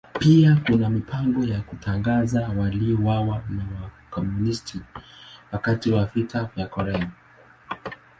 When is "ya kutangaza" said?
1.45-2.49